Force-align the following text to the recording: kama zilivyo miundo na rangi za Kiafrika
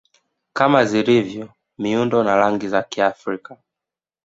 kama 0.53 0.85
zilivyo 0.85 1.49
miundo 1.77 2.23
na 2.23 2.35
rangi 2.35 2.67
za 2.67 2.83
Kiafrika 2.83 3.57